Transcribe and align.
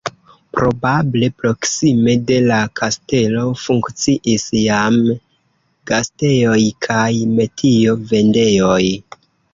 Probable 0.59 1.25
proksime 1.41 2.15
de 2.31 2.37
la 2.51 2.57
kastelo 2.81 3.43
funkciis 3.65 4.47
jam 4.61 4.99
gastejoj 5.93 6.59
kaj 6.87 7.07
metio-vendejoj. 7.39 8.85